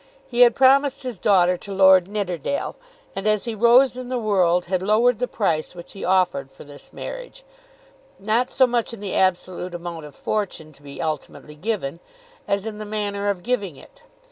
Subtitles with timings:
[0.27, 2.75] He had promised his daughter to Lord Nidderdale,
[3.15, 6.63] and as he rose in the world had lowered the price which he offered for
[6.63, 7.43] this marriage,
[8.17, 11.99] not so much in the absolute amount of fortune to be ultimately given,
[12.47, 14.01] as in the manner of giving it.